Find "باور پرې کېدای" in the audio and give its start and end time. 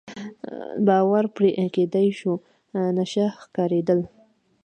0.85-2.07